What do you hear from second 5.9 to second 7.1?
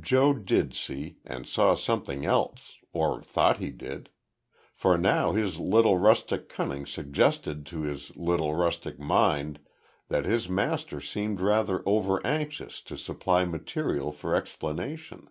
rustic cunning